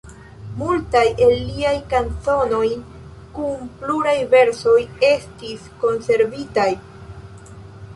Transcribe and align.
Multaj 0.61 1.03
el 1.25 1.33
liaj 1.49 1.73
kanzonoj 1.91 2.65
kun 3.37 3.71
pluraj 3.83 4.17
versoj 4.35 4.77
estis 5.15 5.73
konservitaj. 5.87 6.71